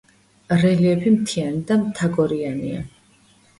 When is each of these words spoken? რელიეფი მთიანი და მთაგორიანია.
რელიეფი 0.63 1.13
მთიანი 1.17 1.63
და 1.73 1.79
მთაგორიანია. 1.83 2.83